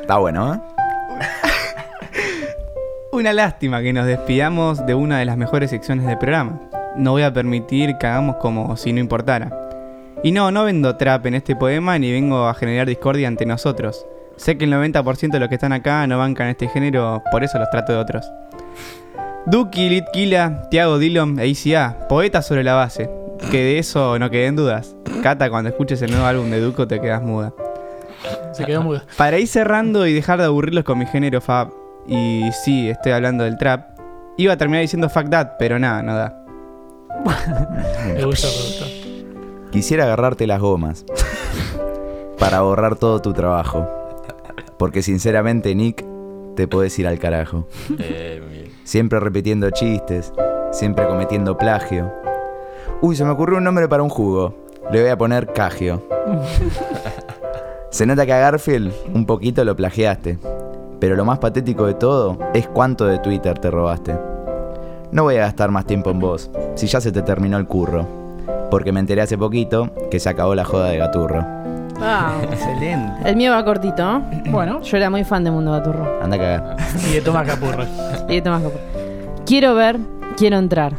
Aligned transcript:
Está 0.00 0.18
bueno, 0.18 0.54
¿eh? 0.54 0.60
Una 3.12 3.32
lástima 3.32 3.82
que 3.82 3.92
nos 3.92 4.06
despidamos 4.06 4.86
de 4.86 4.94
una 4.94 5.18
de 5.18 5.24
las 5.24 5.36
mejores 5.36 5.70
secciones 5.70 6.06
del 6.06 6.18
programa. 6.18 6.60
No 6.96 7.12
voy 7.12 7.22
a 7.22 7.32
permitir 7.32 7.96
que 7.98 8.06
hagamos 8.06 8.36
como 8.36 8.76
si 8.76 8.92
no 8.92 9.00
importara. 9.00 9.50
Y 10.22 10.32
no, 10.32 10.50
no 10.50 10.64
vendo 10.64 10.96
trap 10.96 11.26
en 11.26 11.34
este 11.34 11.56
poema 11.56 11.98
ni 11.98 12.12
vengo 12.12 12.46
a 12.46 12.54
generar 12.54 12.86
discordia 12.86 13.26
ante 13.28 13.46
nosotros. 13.46 14.06
Sé 14.36 14.56
que 14.56 14.64
el 14.64 14.72
90% 14.72 15.30
de 15.32 15.40
los 15.40 15.48
que 15.48 15.56
están 15.56 15.72
acá 15.72 16.06
no 16.06 16.18
bancan 16.18 16.48
este 16.48 16.68
género, 16.68 17.22
por 17.30 17.42
eso 17.42 17.58
los 17.58 17.70
trato 17.70 17.92
de 17.92 17.98
otros. 17.98 18.30
Duki, 19.46 19.88
Litkila, 19.88 20.68
Tiago 20.70 20.98
Dillon 20.98 21.38
e 21.40 21.46
ICA, 21.46 22.06
poetas 22.08 22.46
sobre 22.46 22.64
la 22.64 22.74
base. 22.74 23.10
Que 23.50 23.64
de 23.64 23.78
eso 23.78 24.18
no 24.18 24.30
queden 24.30 24.56
dudas. 24.56 24.94
Cata, 25.22 25.50
cuando 25.50 25.70
escuches 25.70 26.00
el 26.02 26.10
nuevo 26.10 26.26
álbum 26.26 26.50
de 26.50 26.60
Duco 26.60 26.86
te 26.86 27.00
quedas 27.00 27.22
muda. 27.22 27.52
Se 28.52 28.64
quedó 28.64 28.82
muda. 28.82 29.04
Para 29.16 29.38
ir 29.38 29.48
cerrando 29.48 30.06
y 30.06 30.12
dejar 30.12 30.38
de 30.38 30.44
aburrirlos 30.44 30.84
con 30.84 30.98
mi 30.98 31.06
género 31.06 31.40
Fab, 31.40 31.70
y 32.06 32.50
sí, 32.64 32.88
estoy 32.88 33.12
hablando 33.12 33.44
del 33.44 33.56
trap, 33.56 33.98
iba 34.36 34.52
a 34.52 34.56
terminar 34.56 34.82
diciendo 34.82 35.08
fuck 35.08 35.28
that, 35.30 35.52
pero 35.58 35.78
nada, 35.78 36.02
no 36.02 36.14
da. 36.14 36.36
Me 38.14 38.24
gustó, 38.24 38.46
me 38.48 38.54
gustó. 38.54 39.70
Quisiera 39.70 40.04
agarrarte 40.04 40.46
las 40.46 40.60
gomas 40.60 41.04
para 42.38 42.62
borrar 42.62 42.96
todo 42.96 43.20
tu 43.20 43.32
trabajo. 43.32 43.86
Porque 44.78 45.02
sinceramente, 45.02 45.74
Nick, 45.74 46.04
te 46.56 46.66
podés 46.66 46.98
ir 46.98 47.06
al 47.06 47.18
carajo. 47.18 47.68
Eh. 47.98 48.70
Siempre 48.84 49.20
repitiendo 49.20 49.70
chistes, 49.70 50.32
siempre 50.72 51.06
cometiendo 51.06 51.56
plagio. 51.56 52.12
Uy, 53.02 53.14
se 53.14 53.24
me 53.24 53.30
ocurrió 53.30 53.58
un 53.58 53.64
nombre 53.64 53.88
para 53.88 54.02
un 54.02 54.08
jugo. 54.08 54.54
Le 54.90 55.02
voy 55.02 55.10
a 55.10 55.16
poner 55.16 55.52
Cagio. 55.52 56.02
Se 57.90 58.06
nota 58.06 58.24
que 58.24 58.32
a 58.32 58.38
Garfield 58.38 58.92
un 59.14 59.26
poquito 59.26 59.64
lo 59.64 59.74
plagiaste. 59.74 60.38
Pero 61.00 61.16
lo 61.16 61.24
más 61.24 61.38
patético 61.38 61.86
de 61.86 61.94
todo 61.94 62.38
es 62.54 62.68
cuánto 62.68 63.06
de 63.06 63.18
Twitter 63.18 63.58
te 63.58 63.70
robaste. 63.70 64.16
No 65.12 65.24
voy 65.24 65.36
a 65.36 65.40
gastar 65.40 65.70
más 65.70 65.86
tiempo 65.86 66.10
en 66.10 66.20
vos, 66.20 66.50
si 66.76 66.86
ya 66.86 67.00
se 67.00 67.10
te 67.10 67.22
terminó 67.22 67.56
el 67.58 67.66
curro. 67.66 68.06
Porque 68.70 68.92
me 68.92 69.00
enteré 69.00 69.22
hace 69.22 69.36
poquito 69.36 69.90
que 70.10 70.20
se 70.20 70.28
acabó 70.28 70.54
la 70.54 70.64
joda 70.64 70.88
de 70.90 70.98
Gaturro. 70.98 71.44
Ah, 72.00 72.34
Excelente. 72.42 73.28
el 73.28 73.36
mío 73.36 73.50
va 73.50 73.64
cortito, 73.64 74.04
¿no? 74.04 74.24
Bueno, 74.50 74.80
Yo 74.82 74.96
era 74.96 75.10
muy 75.10 75.24
fan 75.24 75.42
de 75.42 75.50
Mundo 75.50 75.72
Baturro. 75.72 76.22
Anda 76.22 76.36
a 76.36 76.38
cagar. 76.38 76.76
y 77.10 77.14
de 77.14 77.20
Tomás 77.22 77.46
Capurro. 77.46 77.84
Y 78.28 78.34
de 78.36 78.42
Tomás 78.42 78.62
Capurro. 78.62 78.80
Quiero 79.44 79.74
ver, 79.74 79.98
quiero 80.36 80.58
entrar. 80.58 80.92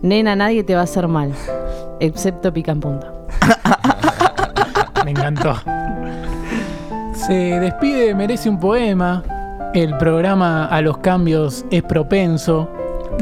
Nena, 0.00 0.34
nadie 0.34 0.64
te 0.64 0.74
va 0.74 0.80
a 0.80 0.84
hacer 0.84 1.06
mal. 1.08 1.32
Excepto 2.00 2.52
pica 2.52 2.72
en 2.72 2.80
punta. 2.80 3.12
Me 5.04 5.10
encantó. 5.10 5.54
Se 7.26 7.60
despide, 7.60 8.16
merece 8.16 8.50
un 8.50 8.58
poema. 8.58 9.22
El 9.74 9.96
programa 9.96 10.66
a 10.66 10.82
los 10.82 10.98
cambios 10.98 11.64
es 11.70 11.84
propenso. 11.84 12.68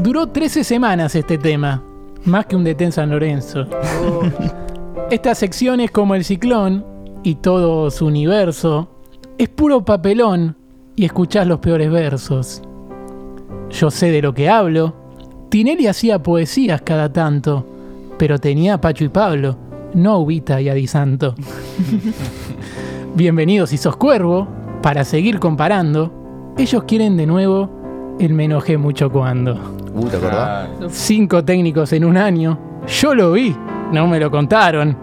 Duró 0.02 0.26
13 0.26 0.64
semanas 0.64 1.14
este 1.14 1.36
tema, 1.36 1.82
más 2.24 2.46
que 2.46 2.56
un 2.56 2.64
detén 2.64 2.92
San 2.92 3.10
Lorenzo. 3.10 3.66
Esta 5.10 5.34
sección 5.34 5.80
es 5.80 5.90
como 5.90 6.14
el 6.14 6.24
ciclón 6.24 6.82
y 7.22 7.34
todo 7.36 7.90
su 7.90 8.06
universo. 8.06 8.88
Es 9.36 9.50
puro 9.50 9.84
papelón 9.84 10.56
y 10.96 11.04
escuchás 11.04 11.46
los 11.46 11.58
peores 11.58 11.90
versos. 11.90 12.62
Yo 13.68 13.90
sé 13.90 14.10
de 14.10 14.22
lo 14.22 14.32
que 14.32 14.48
hablo. 14.48 14.94
Tinelli 15.50 15.86
hacía 15.88 16.22
poesías 16.22 16.80
cada 16.80 17.12
tanto, 17.12 17.66
pero 18.18 18.38
tenía 18.38 18.74
a 18.74 18.80
Pacho 18.80 19.04
y 19.04 19.10
Pablo, 19.10 19.58
no 19.92 20.12
a 20.12 20.18
Ubita 20.18 20.58
y 20.62 20.70
a 20.70 20.74
Di 20.74 20.86
Santo. 20.86 21.34
Bienvenidos 23.14 23.70
si 23.70 23.76
sos 23.76 23.96
cuervo, 23.96 24.46
para 24.82 25.04
seguir 25.04 25.40
comparando. 25.40 26.54
Ellos 26.56 26.84
quieren 26.84 27.16
de 27.16 27.26
nuevo 27.26 28.16
el 28.20 28.32
me 28.34 28.44
enojé 28.44 28.78
mucho 28.78 29.10
cuando. 29.10 29.58
Uh, 29.92 30.08
¿te 30.08 30.16
acordás? 30.16 30.68
Cinco 30.90 31.44
técnicos 31.44 31.92
en 31.92 32.04
un 32.04 32.16
año. 32.16 32.56
Yo 32.86 33.14
lo 33.14 33.32
vi, 33.32 33.54
no 33.92 34.06
me 34.06 34.20
lo 34.20 34.30
contaron. 34.30 34.96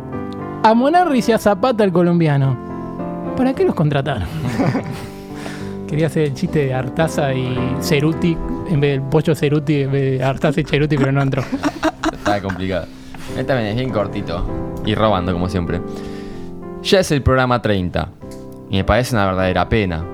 A 0.64 0.74
Monarris 0.74 1.28
y 1.28 1.32
a 1.34 1.38
Zapata 1.38 1.84
el 1.84 1.92
colombiano. 1.92 2.58
¿Para 3.36 3.54
qué 3.54 3.66
los 3.66 3.76
contrataron? 3.76 4.28
Quería 5.88 6.08
hacer 6.08 6.24
el 6.24 6.34
chiste 6.34 6.66
de 6.66 6.74
Artaza 6.74 7.34
y 7.34 7.58
Ceruti, 7.82 8.38
en 8.70 8.80
vez 8.80 8.92
del 8.92 9.02
pollo 9.02 9.36
Ceruti, 9.36 9.82
en 9.82 9.92
vez 9.92 10.20
de 10.20 10.24
Artaza 10.24 10.62
y 10.62 10.64
Ceruti, 10.64 10.98
pero 10.98 11.12
no 11.12 11.22
entró. 11.22 11.44
Está 12.14 12.42
complicado. 12.42 12.88
Este 13.32 13.44
también 13.44 13.72
es 13.72 13.76
bien 13.76 13.90
cortito. 13.90 14.46
Y 14.86 14.96
robando, 14.96 15.34
como 15.34 15.50
siempre. 15.50 15.82
Ya 16.88 17.02
es 17.02 17.12
el 17.12 17.22
programa 17.22 17.62
30. 17.62 18.10
Y 18.70 18.78
me 18.78 18.86
parece 18.86 19.14
una 19.14 19.26
verdadera 19.26 19.68
pena. 19.68 20.06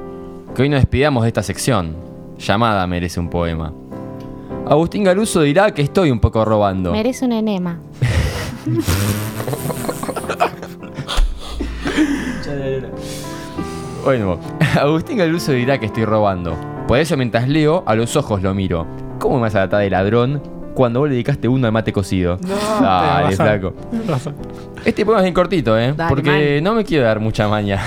Que 0.56 0.64
hoy 0.64 0.70
nos 0.70 0.80
despidamos 0.80 1.22
de 1.22 1.28
esta 1.28 1.44
sección. 1.44 1.96
Llamada 2.40 2.88
merece 2.88 3.20
un 3.20 3.30
poema. 3.30 3.72
Agustín 4.68 5.04
Galuso 5.04 5.42
dirá 5.42 5.70
que 5.70 5.84
estoy 5.84 6.10
un 6.10 6.20
poco 6.20 6.44
robando. 6.44 6.92
Merece 6.92 7.26
un 7.26 7.34
enema. 7.34 7.80
Bueno, 14.04 14.38
Agustín 14.78 15.18
Galuso 15.18 15.54
dirá 15.54 15.80
que 15.80 15.86
estoy 15.86 16.04
robando. 16.04 16.58
Por 16.88 16.98
eso 16.98 17.16
mientras 17.16 17.48
leo, 17.48 17.84
a 17.86 17.96
los 17.96 18.18
ojos 18.18 18.42
lo 18.42 18.54
miro. 18.54 18.86
¿Cómo 19.18 19.36
me 19.36 19.44
vas 19.44 19.56
a 19.56 19.60
tratar 19.60 19.80
de 19.80 19.90
ladrón 19.90 20.42
cuando 20.74 21.00
vos 21.02 21.10
le 21.10 21.14
dedicaste 21.16 21.48
uno 21.48 21.68
al 21.68 21.74
mate 21.74 21.92
cocido? 21.94 22.38
Dale, 22.82 23.36
Tenés 23.36 24.08
razón. 24.08 24.36
flaco. 24.36 24.42
Este 24.86 25.06
poema 25.06 25.20
es 25.22 25.24
bien 25.24 25.34
cortito, 25.34 25.78
¿eh? 25.78 25.94
Dale, 25.96 26.10
Porque 26.10 26.56
man. 26.56 26.64
no 26.64 26.74
me 26.76 26.84
quiero 26.84 27.06
dar 27.06 27.20
mucha 27.20 27.48
maña. 27.48 27.80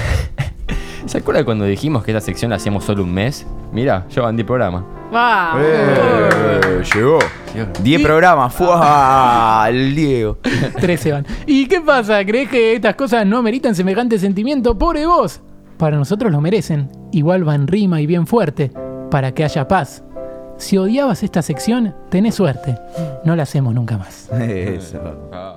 ¿Se 1.06 1.18
acuerda 1.18 1.44
cuando 1.44 1.64
dijimos 1.64 2.02
que 2.04 2.10
esta 2.10 2.20
sección 2.20 2.50
la 2.50 2.56
hacíamos 2.56 2.84
solo 2.84 3.02
un 3.04 3.12
mes? 3.14 3.46
Mira, 3.72 4.06
yo 4.10 4.22
bandí 4.24 4.42
programa. 4.42 4.84
¡Wow! 5.12 5.60
Eh, 5.62 6.82
llegó. 6.94 7.18
Llegó. 7.54 7.68
10 7.80 8.02
programas. 8.02 8.52
¡Fua! 8.56 9.66
El 9.68 9.94
Diego. 9.94 10.38
13 10.80 11.12
van. 11.12 11.26
¿Y 11.46 11.66
qué 11.68 11.80
pasa? 11.80 12.24
¿Crees 12.24 12.48
que 12.48 12.74
estas 12.74 12.96
cosas 12.96 13.24
no 13.24 13.40
meritan 13.42 13.74
semejante 13.74 14.18
sentimiento? 14.18 14.76
¡Pobre 14.76 15.06
vos! 15.06 15.40
Para 15.78 15.96
nosotros 15.96 16.32
lo 16.32 16.40
merecen. 16.40 16.88
Igual 17.12 17.46
va 17.46 17.54
en 17.54 17.68
rima 17.68 18.00
y 18.00 18.06
bien 18.06 18.26
fuerte, 18.26 18.72
para 19.10 19.32
que 19.32 19.44
haya 19.44 19.68
paz. 19.68 20.02
Si 20.58 20.78
odiabas 20.78 21.22
esta 21.22 21.42
sección, 21.42 21.94
tenés 22.10 22.34
suerte. 22.34 22.78
No 23.24 23.36
la 23.36 23.42
hacemos 23.42 23.74
nunca 23.74 23.98
más. 23.98 24.28
Eso. 24.40 25.28
Ah. 25.32 25.54